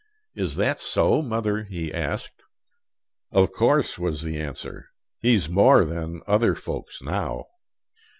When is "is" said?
0.33-0.55